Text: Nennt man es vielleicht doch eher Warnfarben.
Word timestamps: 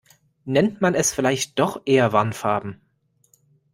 Nennt 0.45 0.81
man 0.81 0.95
es 0.95 1.13
vielleicht 1.13 1.59
doch 1.59 1.83
eher 1.85 2.11
Warnfarben. 2.11 2.81